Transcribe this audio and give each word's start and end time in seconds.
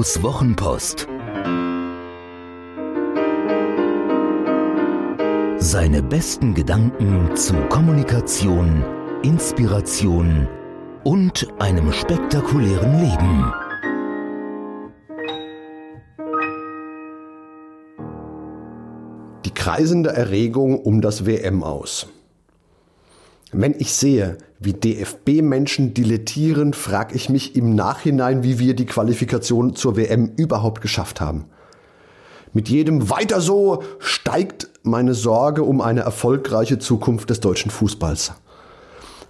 Matthäus 0.00 0.22
Wochenpost. 0.22 1.06
Seine 5.58 6.02
besten 6.02 6.54
Gedanken 6.54 7.36
zu 7.36 7.52
Kommunikation, 7.68 8.82
Inspiration 9.22 10.48
und 11.04 11.46
einem 11.58 11.92
spektakulären 11.92 12.98
Leben. 12.98 13.52
Die 19.44 19.52
kreisende 19.52 20.10
Erregung 20.10 20.80
um 20.80 21.02
das 21.02 21.26
WM 21.26 21.62
aus. 21.62 22.06
Wenn 23.52 23.74
ich 23.78 23.92
sehe, 23.92 24.38
wie 24.60 24.74
DFB-Menschen 24.74 25.92
dilettieren, 25.92 26.72
frage 26.72 27.16
ich 27.16 27.28
mich 27.28 27.56
im 27.56 27.74
Nachhinein, 27.74 28.44
wie 28.44 28.60
wir 28.60 28.74
die 28.74 28.86
Qualifikation 28.86 29.74
zur 29.74 29.96
WM 29.96 30.32
überhaupt 30.36 30.80
geschafft 30.82 31.20
haben. 31.20 31.46
Mit 32.52 32.68
jedem 32.68 33.10
Weiter 33.10 33.40
so 33.40 33.82
steigt 33.98 34.68
meine 34.82 35.14
Sorge 35.14 35.64
um 35.64 35.80
eine 35.80 36.00
erfolgreiche 36.00 36.78
Zukunft 36.78 37.30
des 37.30 37.40
deutschen 37.40 37.70
Fußballs. 37.70 38.32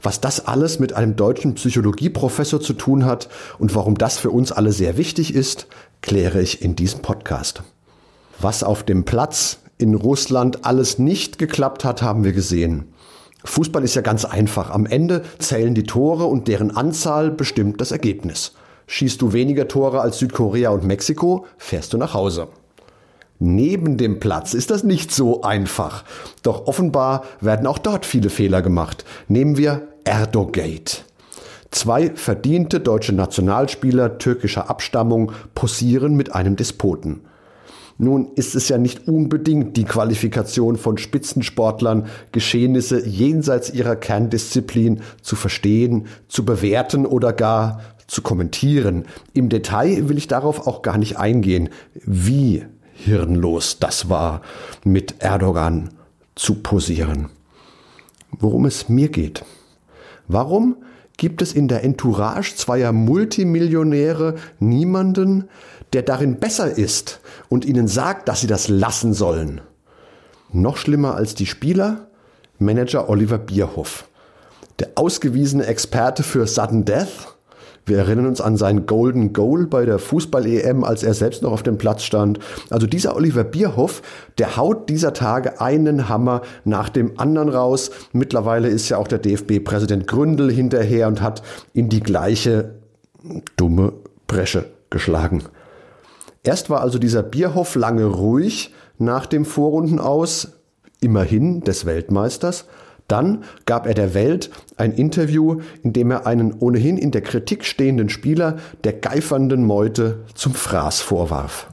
Was 0.03 0.21
das 0.21 0.47
alles 0.47 0.79
mit 0.79 0.95
einem 0.95 1.17
deutschen 1.17 1.55
Psychologieprofessor 1.55 2.61
zu 2.61 2.73
tun 2.75 3.05
hat 3.05 3.29
und 3.59 3.75
warum 3.75 3.97
das 3.97 4.19
für 4.19 4.31
uns 4.31 4.53
alle 4.53 4.73
sehr 4.73 4.97
wichtig 4.97 5.35
ist, 5.35 5.67
kläre 6.03 6.41
ich 6.41 6.63
in 6.63 6.77
diesem 6.77 7.01
Podcast. 7.01 7.63
Was 8.39 8.63
auf 8.63 8.83
dem 8.83 9.05
Platz 9.05 9.59
in 9.77 9.95
Russland 9.95 10.65
alles 10.65 10.99
nicht 10.99 11.39
geklappt 11.39 11.85
hat, 11.85 12.03
haben 12.03 12.25
wir 12.25 12.33
gesehen. 12.33 12.93
Fußball 13.45 13.85
ist 13.85 13.95
ja 13.95 14.03
ganz 14.03 14.25
einfach. 14.25 14.71
Am 14.71 14.87
Ende 14.87 15.23
zählen 15.39 15.75
die 15.75 15.85
Tore 15.85 16.25
und 16.25 16.49
deren 16.49 16.77
Anzahl 16.77 17.31
bestimmt 17.31 17.81
das 17.81 17.93
Ergebnis. 17.93 18.53
Schießt 18.87 19.23
du 19.23 19.33
weniger 19.33 19.69
Tore 19.69 20.01
als 20.01 20.19
Südkorea 20.19 20.71
und 20.71 20.85
Mexiko, 20.85 21.47
fährst 21.59 21.93
du 21.93 21.99
nach 21.99 22.15
Hause. 22.15 22.49
Neben 23.39 23.97
dem 23.97 24.21
Platz 24.21 24.53
ist 24.53 24.71
das 24.71 24.85
nicht 24.85 25.13
so 25.13 25.43
einfach. 25.43 26.05
Doch 26.43 26.67
offenbar 26.67 27.25
werden 27.41 27.67
auch 27.67 27.79
dort 27.79 28.05
viele 28.05 28.29
Fehler 28.29 28.61
gemacht. 28.61 29.05
Nehmen 29.29 29.57
wir 29.57 29.89
Erdogate. 30.05 30.99
Zwei 31.71 32.11
verdiente 32.11 32.81
deutsche 32.81 33.15
Nationalspieler 33.15 34.19
türkischer 34.19 34.69
Abstammung 34.69 35.33
posieren 35.55 36.17
mit 36.17 36.35
einem 36.35 36.57
Despoten. 36.57 37.21
Nun 38.03 38.29
ist 38.35 38.55
es 38.55 38.71
ja 38.71 38.79
nicht 38.79 39.09
unbedingt 39.09 39.77
die 39.77 39.85
Qualifikation 39.85 40.79
von 40.79 40.97
Spitzensportlern, 40.97 42.07
Geschehnisse 42.33 43.07
jenseits 43.07 43.75
ihrer 43.75 43.95
Kerndisziplin 43.95 45.03
zu 45.21 45.37
verstehen, 45.37 46.07
zu 46.27 46.47
bewerten 46.47 47.05
oder 47.05 47.35
gar 47.35 47.83
zu 48.07 48.23
kommentieren. 48.23 49.05
Im 49.35 49.51
Detail 49.51 50.09
will 50.09 50.17
ich 50.17 50.29
darauf 50.29 50.67
auch 50.67 50.81
gar 50.81 50.97
nicht 50.97 51.19
eingehen, 51.19 51.69
wie 51.93 52.65
hirnlos 52.95 53.79
das 53.81 54.09
war, 54.09 54.41
mit 54.83 55.17
Erdogan 55.19 55.91
zu 56.37 56.55
posieren. 56.55 57.29
Worum 58.31 58.65
es 58.65 58.89
mir 58.89 59.11
geht. 59.11 59.45
Warum 60.27 60.77
gibt 61.21 61.43
es 61.43 61.53
in 61.53 61.69
der 61.69 61.85
Entourage 61.85 62.57
zweier 62.57 62.93
Multimillionäre 62.93 64.37
niemanden, 64.59 65.51
der 65.93 66.01
darin 66.01 66.41
besser 66.41 66.79
ist 66.79 67.21
und 67.51 67.67
ihnen 67.67 67.89
sagt, 67.89 68.27
dass 68.27 68.41
sie 68.41 68.47
das 68.47 68.69
lassen 68.69 69.13
sollen. 69.13 69.61
Noch 70.51 70.79
schlimmer 70.79 71.17
als 71.17 71.35
die 71.35 71.45
Spieler, 71.45 72.09
Manager 72.59 73.11
Oliver 73.11 73.37
Bierhoff. 73.37 74.09
Der 74.79 74.93
ausgewiesene 74.95 75.67
Experte 75.67 76.23
für 76.23 76.47
Sudden 76.47 76.87
Death. 76.87 77.37
Wir 77.91 77.99
erinnern 77.99 78.27
uns 78.27 78.41
an 78.41 78.57
sein 78.57 78.87
Golden 78.87 79.33
Goal 79.33 79.67
bei 79.67 79.85
der 79.85 79.99
Fußball-EM, 79.99 80.85
als 80.85 81.03
er 81.03 81.13
selbst 81.13 81.43
noch 81.43 81.51
auf 81.51 81.65
dem 81.65 81.77
Platz 81.77 82.05
stand. 82.05 82.39
Also 82.71 82.87
dieser 82.87 83.17
Oliver 83.17 83.43
Bierhoff, 83.43 84.03
der 84.39 84.57
haut 84.57 84.89
dieser 84.89 85.13
Tage 85.13 85.61
einen 85.61 86.09
Hammer 86.09 86.43
nach 86.63 86.89
dem 86.89 87.19
anderen 87.19 87.49
raus. 87.49 87.91
Mittlerweile 88.13 88.69
ist 88.69 88.89
ja 88.91 88.97
auch 88.97 89.09
der 89.09 89.19
DFB-Präsident 89.19 90.07
Gründel 90.07 90.53
hinterher 90.53 91.09
und 91.09 91.21
hat 91.21 91.43
in 91.73 91.89
die 91.89 91.99
gleiche 91.99 92.77
dumme 93.57 93.93
Bresche 94.29 94.67
geschlagen. 94.91 95.43
Erst 96.45 96.71
war 96.71 96.83
also 96.83 97.01
dieser 97.01 97.25
Bierhoff 97.25 97.75
lange 97.75 98.05
ruhig 98.05 98.73
nach 98.99 99.27
dem 99.27 99.45
Vorrunden 99.45 99.99
aus, 99.99 100.53
immerhin 101.01 101.63
des 101.63 101.87
Weltmeisters. 101.87 102.67
Dann 103.11 103.43
gab 103.67 103.89
er 103.89 103.95
der 103.95 104.15
Welt 104.15 104.51
ein 104.77 104.93
Interview, 104.93 105.61
in 105.83 105.93
dem 105.93 106.13
er 106.13 106.29
einen 106.29 106.55
ohnehin 106.61 106.97
in 106.97 107.11
der 107.11 107.23
Kritik 107.23 107.65
stehenden 107.65 108.09
Spieler 108.09 108.59
der 108.85 108.93
geifernden 108.93 109.65
Meute 109.65 110.21
zum 110.35 110.55
Fraß 110.55 111.01
vorwarf. 111.01 111.73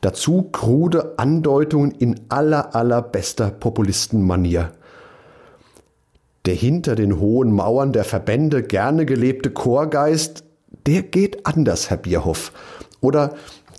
Dazu 0.00 0.42
krude 0.52 1.18
Andeutungen 1.18 1.90
in 1.90 2.20
aller 2.28 2.76
allerbester 2.76 3.50
Populistenmanier. 3.50 4.70
Der 6.46 6.54
hinter 6.54 6.94
den 6.94 7.18
hohen 7.18 7.50
Mauern 7.50 7.92
der 7.92 8.04
Verbände 8.04 8.62
gerne 8.62 9.06
gelebte 9.06 9.50
Chorgeist, 9.50 10.44
der 10.86 11.02
geht 11.02 11.46
anders, 11.46 11.90
Herr 11.90 11.96
Bierhoff. 11.96 12.52
Oder 13.00 13.34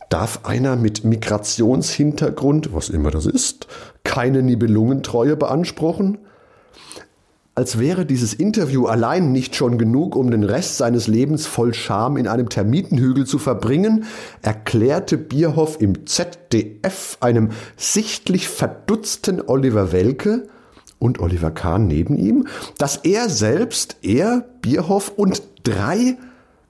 darf 0.09 0.41
einer 0.43 0.75
mit 0.75 1.05
Migrationshintergrund, 1.05 2.73
was 2.73 2.89
immer 2.89 3.11
das 3.11 3.25
ist, 3.25 3.67
keine 4.03 4.43
Nibelungentreue 4.43 5.37
beanspruchen? 5.37 6.17
Als 7.59 7.77
wäre 7.77 8.05
dieses 8.05 8.33
Interview 8.33 8.85
allein 8.85 9.33
nicht 9.33 9.53
schon 9.53 9.77
genug, 9.77 10.15
um 10.15 10.31
den 10.31 10.45
Rest 10.45 10.77
seines 10.77 11.07
Lebens 11.07 11.45
voll 11.45 11.73
Scham 11.73 12.15
in 12.15 12.25
einem 12.25 12.47
Termitenhügel 12.47 13.25
zu 13.25 13.37
verbringen, 13.37 14.05
erklärte 14.41 15.17
Bierhoff 15.17 15.81
im 15.81 16.05
ZDF 16.07 17.17
einem 17.19 17.49
sichtlich 17.75 18.47
verdutzten 18.47 19.41
Oliver 19.45 19.91
Welke 19.91 20.47
und 20.99 21.19
Oliver 21.19 21.51
Kahn 21.51 21.87
neben 21.87 22.17
ihm, 22.17 22.47
dass 22.77 22.95
er 22.95 23.27
selbst, 23.27 23.97
er, 24.03 24.45
Bierhoff 24.61 25.11
und 25.17 25.43
drei 25.63 26.15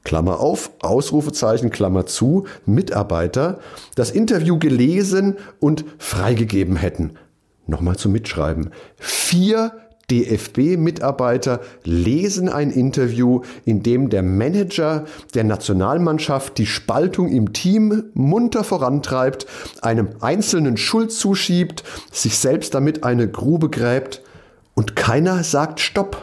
Klammer 0.03 0.39
auf, 0.39 0.71
Ausrufezeichen, 0.81 1.69
Klammer 1.69 2.07
zu, 2.07 2.47
Mitarbeiter 2.65 3.59
das 3.93 4.09
Interview 4.09 4.57
gelesen 4.57 5.37
und 5.59 5.85
freigegeben 5.99 6.77
hätten. 6.77 7.11
Nochmal 7.67 7.97
zum 7.97 8.11
Mitschreiben. 8.11 8.71
Vier 8.97 9.71
DFB-Mitarbeiter 10.09 11.61
lesen 11.83 12.49
ein 12.49 12.71
Interview, 12.71 13.41
in 13.65 13.83
dem 13.83 14.09
der 14.09 14.23
Manager 14.23 15.05
der 15.33 15.43
Nationalmannschaft 15.43 16.57
die 16.57 16.65
Spaltung 16.65 17.29
im 17.29 17.53
Team 17.53 18.05
munter 18.13 18.63
vorantreibt, 18.63 19.45
einem 19.81 20.09
Einzelnen 20.19 20.77
Schuld 20.77 21.11
zuschiebt, 21.11 21.83
sich 22.11 22.37
selbst 22.37 22.73
damit 22.73 23.03
eine 23.03 23.29
Grube 23.29 23.69
gräbt 23.69 24.21
und 24.73 24.95
keiner 24.95 25.43
sagt 25.43 25.79
Stopp. 25.79 26.21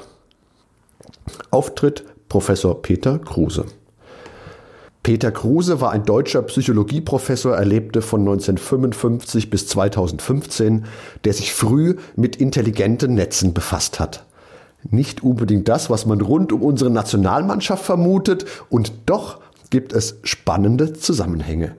Auftritt 1.51 2.05
Professor 2.29 2.83
Peter 2.83 3.19
Kruse. 3.19 3.67
Peter 5.06 5.31
Kruse 5.31 5.81
war 5.81 5.93
ein 5.93 6.05
deutscher 6.05 6.43
Psychologieprofessor, 6.43 7.55
er 7.55 7.65
lebte 7.65 8.03
von 8.03 8.22
1955 8.22 9.50
bis 9.50 9.69
2015, 9.69 10.84
der 11.22 11.33
sich 11.33 11.53
früh 11.53 11.94
mit 12.17 12.34
intelligenten 12.34 13.15
Netzen 13.15 13.55
befasst 13.55 14.00
hat. 14.00 14.27
Nicht 14.91 15.22
unbedingt 15.22 15.69
das, 15.69 15.91
was 15.91 16.06
man 16.06 16.21
rund 16.21 16.53
um 16.53 16.61
unsere 16.61 16.91
Nationalmannschaft 16.91 17.84
vermutet, 17.84 18.47
und 18.69 18.95
doch 19.06 19.39
gibt 19.71 19.93
es 19.93 20.19
spannende 20.25 20.93
Zusammenhänge. 20.93 21.77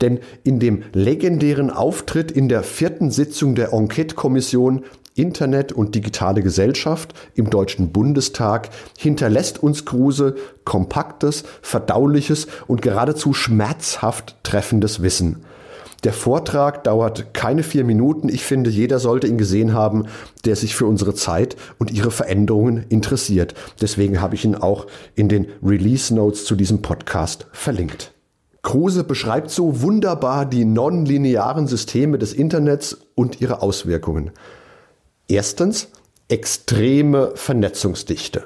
Denn 0.00 0.18
in 0.42 0.58
dem 0.58 0.82
legendären 0.92 1.70
Auftritt 1.70 2.32
in 2.32 2.48
der 2.48 2.64
vierten 2.64 3.12
Sitzung 3.12 3.54
der 3.54 3.72
Enquete-Kommission 3.72 4.82
Internet 5.14 5.72
und 5.72 5.94
digitale 5.94 6.42
Gesellschaft 6.42 7.14
im 7.34 7.48
Deutschen 7.48 7.92
Bundestag 7.92 8.70
hinterlässt 8.98 9.62
uns 9.62 9.84
Kruse 9.84 10.34
kompaktes, 10.64 11.44
verdauliches 11.62 12.48
und 12.66 12.82
geradezu 12.82 13.32
schmerzhaft 13.32 14.36
treffendes 14.42 15.02
Wissen. 15.02 15.44
Der 16.02 16.12
Vortrag 16.12 16.84
dauert 16.84 17.32
keine 17.32 17.62
vier 17.62 17.84
Minuten. 17.84 18.28
Ich 18.28 18.44
finde, 18.44 18.68
jeder 18.68 18.98
sollte 18.98 19.26
ihn 19.26 19.38
gesehen 19.38 19.72
haben, 19.72 20.04
der 20.44 20.56
sich 20.56 20.74
für 20.74 20.86
unsere 20.86 21.14
Zeit 21.14 21.56
und 21.78 21.90
ihre 21.90 22.10
Veränderungen 22.10 22.84
interessiert. 22.90 23.54
Deswegen 23.80 24.20
habe 24.20 24.34
ich 24.34 24.44
ihn 24.44 24.54
auch 24.54 24.86
in 25.14 25.30
den 25.30 25.46
Release 25.62 26.14
Notes 26.14 26.44
zu 26.44 26.56
diesem 26.56 26.82
Podcast 26.82 27.46
verlinkt. 27.52 28.12
Kruse 28.62 29.04
beschreibt 29.04 29.50
so 29.50 29.80
wunderbar 29.80 30.44
die 30.44 30.64
nonlinearen 30.64 31.66
Systeme 31.66 32.18
des 32.18 32.32
Internets 32.32 32.98
und 33.14 33.40
ihre 33.40 33.62
Auswirkungen. 33.62 34.30
Erstens 35.28 35.88
extreme 36.28 37.32
Vernetzungsdichte. 37.34 38.44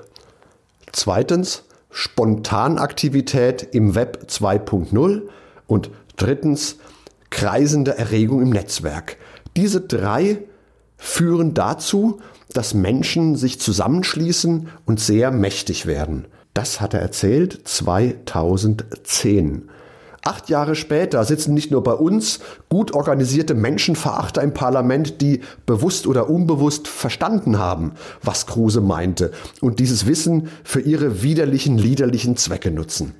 Zweitens 0.92 1.64
Spontanaktivität 1.90 3.68
im 3.72 3.94
Web 3.94 4.26
2.0 4.28 5.22
und 5.66 5.90
drittens 6.16 6.76
kreisende 7.30 7.98
Erregung 7.98 8.42
im 8.42 8.50
Netzwerk. 8.50 9.16
Diese 9.56 9.80
drei 9.80 10.44
führen 10.96 11.54
dazu, 11.54 12.20
dass 12.52 12.74
Menschen 12.74 13.36
sich 13.36 13.60
zusammenschließen 13.60 14.68
und 14.86 15.00
sehr 15.00 15.30
mächtig 15.30 15.86
werden. 15.86 16.26
Das 16.54 16.80
hat 16.80 16.94
er 16.94 17.00
erzählt 17.00 17.60
2010. 17.64 19.68
Acht 20.28 20.50
Jahre 20.50 20.74
später 20.74 21.24
sitzen 21.24 21.54
nicht 21.54 21.70
nur 21.70 21.82
bei 21.82 21.94
uns 21.94 22.40
gut 22.68 22.92
organisierte 22.92 23.54
Menschenverachter 23.54 24.42
im 24.42 24.52
Parlament, 24.52 25.22
die 25.22 25.40
bewusst 25.64 26.06
oder 26.06 26.28
unbewusst 26.28 26.86
verstanden 26.86 27.58
haben, 27.58 27.92
was 28.22 28.46
Kruse 28.46 28.82
meinte 28.82 29.30
und 29.62 29.78
dieses 29.78 30.06
Wissen 30.06 30.50
für 30.64 30.80
ihre 30.80 31.22
widerlichen, 31.22 31.78
liederlichen 31.78 32.36
Zwecke 32.36 32.70
nutzen. 32.70 33.14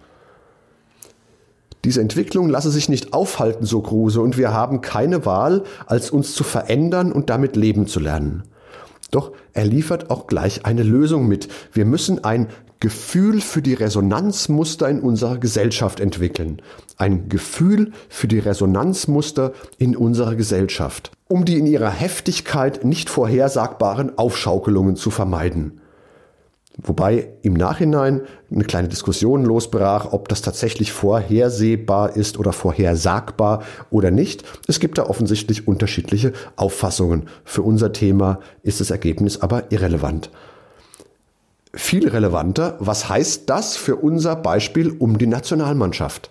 Diese 1.87 2.03
Entwicklung 2.03 2.51
lasse 2.51 2.71
sich 2.71 2.91
nicht 2.91 3.15
aufhalten, 3.15 3.65
so 3.65 3.81
Kruse, 3.81 4.21
und 4.21 4.37
wir 4.37 4.53
haben 4.53 4.83
keine 4.83 5.25
Wahl, 5.25 5.63
als 5.87 6.11
uns 6.11 6.35
zu 6.35 6.45
verändern 6.45 7.11
und 7.11 7.31
damit 7.31 7.57
leben 7.57 7.87
zu 7.87 8.01
lernen. 8.01 8.43
Doch 9.11 9.33
er 9.53 9.65
liefert 9.65 10.11
auch 10.11 10.27
gleich 10.27 10.67
eine 10.67 10.83
Lösung 10.83 11.29
mit. 11.29 11.49
Wir 11.73 11.85
müssen 11.85 12.25
ein 12.25 12.49
Gefühl 12.81 13.41
für 13.41 13.61
die 13.61 13.75
Resonanzmuster 13.75 14.89
in 14.89 15.01
unserer 15.01 15.39
Gesellschaft 15.39 15.99
entwickeln. 15.99 16.63
Ein 16.97 17.29
Gefühl 17.29 17.93
für 18.09 18.29
die 18.29 18.39
Resonanzmuster 18.39 19.53
in 19.79 19.97
unserer 19.97 20.37
Gesellschaft, 20.37 21.11
um 21.27 21.45
die 21.45 21.59
in 21.59 21.67
ihrer 21.67 21.91
Heftigkeit 21.91 22.85
nicht 22.85 23.11
vorhersagbaren 23.11 24.17
Aufschaukelungen 24.17 24.95
zu 24.95 25.11
vermeiden. 25.11 25.81
Wobei 26.81 27.31
im 27.43 27.55
Nachhinein 27.55 28.23
eine 28.53 28.63
kleine 28.63 28.87
Diskussion 28.87 29.45
losbrach, 29.45 30.13
ob 30.13 30.29
das 30.29 30.43
tatsächlich 30.43 30.93
vorhersehbar 30.93 32.15
ist 32.17 32.39
oder 32.39 32.53
vorhersagbar 32.53 33.65
oder 33.91 34.13
nicht. 34.13 34.45
Es 34.69 34.79
gibt 34.79 34.97
da 34.99 35.07
offensichtlich 35.07 35.67
unterschiedliche 35.67 36.33
Auffassungen. 36.55 37.29
Für 37.45 37.63
unser 37.63 37.93
Thema 37.93 38.39
ist 38.63 38.81
das 38.81 38.91
Ergebnis 38.91 39.41
aber 39.41 39.73
irrelevant. 39.73 40.31
Viel 41.75 42.09
relevanter, 42.09 42.77
was 42.79 43.09
heißt 43.09 43.51
das 43.51 43.77
für 43.77 43.97
unser 43.97 44.37
Beispiel 44.37 44.95
um 44.99 45.19
die 45.19 45.27
Nationalmannschaft? 45.27 46.31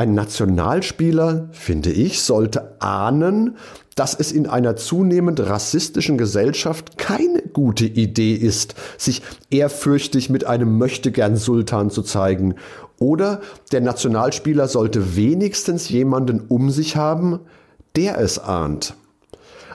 Ein 0.00 0.14
Nationalspieler, 0.14 1.50
finde 1.52 1.90
ich, 1.90 2.22
sollte 2.22 2.80
ahnen, 2.80 3.58
dass 3.96 4.14
es 4.14 4.32
in 4.32 4.46
einer 4.46 4.74
zunehmend 4.76 5.40
rassistischen 5.40 6.16
Gesellschaft 6.16 6.96
keine 6.96 7.42
gute 7.42 7.84
Idee 7.84 8.32
ist, 8.32 8.74
sich 8.96 9.20
ehrfürchtig 9.50 10.30
mit 10.30 10.46
einem 10.46 10.78
Möchtegern 10.78 11.36
Sultan 11.36 11.90
zu 11.90 12.00
zeigen. 12.00 12.54
Oder 12.98 13.42
der 13.72 13.82
Nationalspieler 13.82 14.68
sollte 14.68 15.16
wenigstens 15.16 15.90
jemanden 15.90 16.46
um 16.48 16.70
sich 16.70 16.96
haben, 16.96 17.40
der 17.94 18.18
es 18.18 18.38
ahnt. 18.38 18.94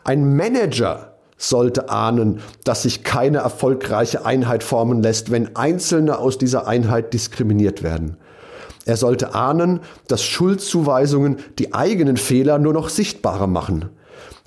Ein 0.05 0.35
Manager 0.35 1.17
sollte 1.37 1.89
ahnen, 1.89 2.39
dass 2.63 2.81
sich 2.81 3.03
keine 3.03 3.39
erfolgreiche 3.39 4.25
Einheit 4.25 4.63
formen 4.63 5.03
lässt, 5.03 5.29
wenn 5.29 5.55
Einzelne 5.55 6.17
aus 6.17 6.39
dieser 6.39 6.65
Einheit 6.65 7.13
diskriminiert 7.13 7.83
werden. 7.83 8.17
Er 8.85 8.97
sollte 8.97 9.33
ahnen, 9.33 9.79
dass 10.07 10.23
Schuldzuweisungen 10.23 11.37
die 11.59 11.73
eigenen 11.73 12.17
Fehler 12.17 12.59
nur 12.59 12.73
noch 12.73 12.89
sichtbarer 12.89 13.47
machen. 13.47 13.89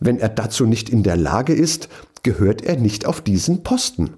Wenn 0.01 0.19
er 0.19 0.29
dazu 0.29 0.65
nicht 0.65 0.89
in 0.89 1.03
der 1.03 1.17
Lage 1.17 1.53
ist, 1.53 1.89
gehört 2.23 2.63
er 2.63 2.77
nicht 2.77 3.05
auf 3.05 3.21
diesen 3.21 3.63
Posten. 3.65 4.15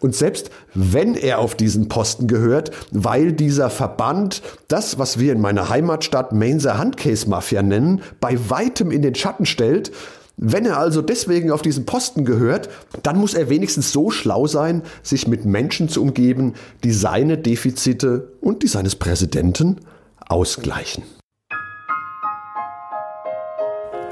Und 0.00 0.16
selbst 0.16 0.50
wenn 0.74 1.14
er 1.14 1.38
auf 1.38 1.54
diesen 1.54 1.88
Posten 1.88 2.26
gehört, 2.26 2.72
weil 2.90 3.32
dieser 3.32 3.70
Verband 3.70 4.42
das, 4.66 4.98
was 4.98 5.20
wir 5.20 5.32
in 5.32 5.40
meiner 5.40 5.68
Heimatstadt 5.68 6.32
Mainzer 6.32 6.76
Handcase 6.76 7.28
Mafia 7.28 7.62
nennen, 7.62 8.02
bei 8.20 8.36
weitem 8.48 8.90
in 8.90 9.02
den 9.02 9.14
Schatten 9.14 9.46
stellt, 9.46 9.92
wenn 10.36 10.66
er 10.66 10.78
also 10.78 11.02
deswegen 11.02 11.50
auf 11.50 11.62
diesen 11.62 11.86
Posten 11.86 12.24
gehört, 12.24 12.68
dann 13.02 13.18
muss 13.18 13.34
er 13.34 13.48
wenigstens 13.48 13.92
so 13.92 14.10
schlau 14.10 14.46
sein, 14.46 14.82
sich 15.02 15.28
mit 15.28 15.44
Menschen 15.44 15.88
zu 15.88 16.02
umgeben, 16.02 16.54
die 16.84 16.92
seine 16.92 17.38
Defizite 17.38 18.32
und 18.40 18.62
die 18.62 18.68
seines 18.68 18.96
Präsidenten 18.96 19.80
ausgleichen. 20.28 21.04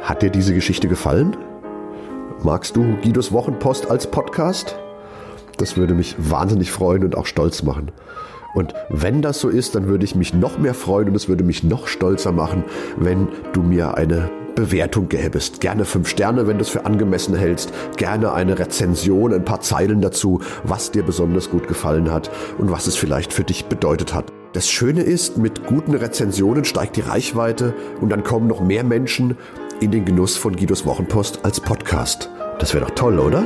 Hat 0.02 0.22
dir 0.22 0.31
diese 0.31 0.55
Geschichte 0.55 0.88
gefallen? 0.88 1.37
Magst 2.43 2.76
du 2.76 2.96
Guidos 3.02 3.32
Wochenpost 3.32 3.90
als 3.90 4.11
Podcast? 4.11 4.76
Das 5.56 5.76
würde 5.76 5.94
mich 5.94 6.17
wahnsinnig 6.19 6.70
freuen 6.70 7.05
und 7.05 7.17
auch 7.17 7.26
stolz 7.26 7.62
machen. 7.62 7.93
Und 8.55 8.75
wenn 8.88 9.22
das 9.22 9.38
so 9.38 9.49
ist, 9.49 9.75
dann 9.75 9.87
würde 9.87 10.05
ich 10.05 10.14
mich 10.14 10.34
noch 10.34 10.58
mehr 10.58 10.75
freuen 10.75 11.08
und 11.08 11.14
es 11.14 11.28
würde 11.28 11.44
mich 11.44 11.62
noch 11.62 11.87
stolzer 11.87 12.32
machen, 12.32 12.64
wenn 12.96 13.28
du 13.52 13.62
mir 13.62 13.94
eine 13.94 14.31
Bewertung 14.55 15.08
gäbest. 15.08 15.61
Gerne 15.61 15.85
fünf 15.85 16.08
Sterne, 16.08 16.47
wenn 16.47 16.58
du 16.58 16.62
es 16.62 16.69
für 16.69 16.87
angemessen 16.87 17.35
hältst. 17.35 17.73
Gerne 17.97 18.32
eine 18.32 18.58
Rezension, 18.58 19.32
ein 19.32 19.44
paar 19.44 19.61
Zeilen 19.61 20.00
dazu, 20.00 20.41
was 20.64 20.91
dir 20.91 21.02
besonders 21.02 21.50
gut 21.50 21.69
gefallen 21.69 22.11
hat 22.11 22.31
und 22.58 22.70
was 22.70 22.87
es 22.87 22.97
vielleicht 22.97 23.32
für 23.32 23.44
dich 23.44 23.67
bedeutet 23.67 24.14
hat. 24.14 24.32
Das 24.52 24.69
Schöne 24.69 25.02
ist, 25.02 25.38
mit 25.38 25.67
guten 25.67 25.94
Rezensionen 25.94 26.64
steigt 26.64 26.97
die 26.97 27.02
Reichweite 27.02 27.73
und 28.00 28.11
dann 28.11 28.25
kommen 28.25 28.49
noch 28.49 28.61
mehr 28.61 28.82
Menschen 28.82 29.37
in 29.81 29.93
den 29.93 30.05
Genuss 30.05 30.37
von 30.37 30.56
Guidos 30.56 30.85
Wochenpost 30.85 31.44
als 31.44 31.61
Podcast. 31.61 32.31
Das 32.58 32.75
wäre 32.75 32.85
doch 32.85 32.94
toll, 32.94 33.19
oder? 33.19 33.44